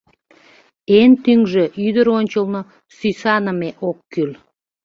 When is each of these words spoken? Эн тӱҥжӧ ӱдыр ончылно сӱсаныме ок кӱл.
Эн 0.99 1.11
тӱҥжӧ 1.23 1.65
ӱдыр 1.87 2.07
ончылно 2.17 2.61
сӱсаныме 2.97 3.69
ок 3.89 3.97
кӱл. 4.11 4.31